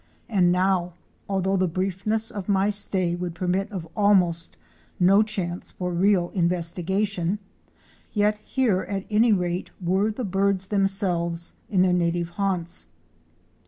And 0.27 0.51
now, 0.51 0.93
although 1.29 1.57
the 1.57 1.67
briefness 1.67 2.31
of 2.31 2.49
my 2.49 2.71
stay 2.71 3.13
would 3.13 3.35
permit 3.35 3.71
of 3.71 3.87
almost 3.95 4.57
no 4.99 5.21
chance 5.21 5.69
for 5.69 5.91
real 5.93 6.29
investigation, 6.33 7.37
yet 8.11 8.39
here 8.39 8.81
at 8.81 9.05
any 9.11 9.31
rate 9.31 9.69
were 9.79 10.09
the 10.09 10.23
birds 10.25 10.65
themselves 10.65 11.53
in 11.69 11.83
their 11.83 11.93
native 11.93 12.29
haunts. 12.29 12.87